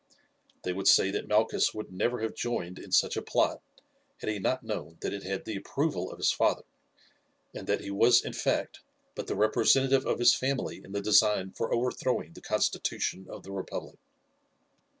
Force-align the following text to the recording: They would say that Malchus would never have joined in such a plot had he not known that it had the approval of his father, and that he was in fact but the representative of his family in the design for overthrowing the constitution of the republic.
They 0.63 0.73
would 0.73 0.87
say 0.87 1.11
that 1.11 1.27
Malchus 1.27 1.75
would 1.75 1.93
never 1.93 2.21
have 2.23 2.33
joined 2.33 2.79
in 2.79 2.91
such 2.91 3.15
a 3.15 3.21
plot 3.21 3.61
had 4.17 4.31
he 4.31 4.39
not 4.39 4.63
known 4.63 4.97
that 5.01 5.13
it 5.13 5.21
had 5.21 5.45
the 5.45 5.55
approval 5.55 6.11
of 6.11 6.17
his 6.17 6.31
father, 6.31 6.63
and 7.53 7.67
that 7.67 7.81
he 7.81 7.91
was 7.91 8.25
in 8.25 8.33
fact 8.33 8.79
but 9.13 9.27
the 9.27 9.35
representative 9.35 10.07
of 10.07 10.17
his 10.17 10.33
family 10.33 10.81
in 10.83 10.91
the 10.93 11.01
design 11.01 11.51
for 11.51 11.71
overthrowing 11.71 12.33
the 12.33 12.41
constitution 12.41 13.27
of 13.29 13.43
the 13.43 13.51
republic. 13.51 13.99